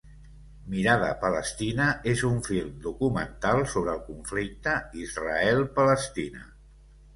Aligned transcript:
Mirada 0.75 1.09
Palestina 1.23 1.89
és 2.13 2.23
un 2.29 2.39
film 2.47 2.71
documental 2.87 3.63
sobre 3.75 3.95
el 3.99 4.03
conflicte 4.09 4.77
Israel-Palestina. 5.05 6.45